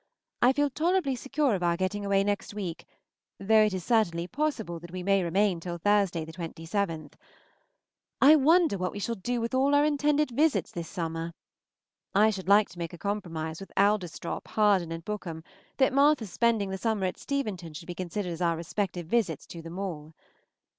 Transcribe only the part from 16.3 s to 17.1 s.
spending the summer